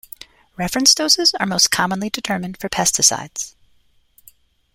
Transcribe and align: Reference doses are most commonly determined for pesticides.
Reference 0.57 0.95
doses 0.95 1.35
are 1.39 1.45
most 1.45 1.69
commonly 1.69 2.09
determined 2.09 2.57
for 2.59 2.69
pesticides. 2.69 3.53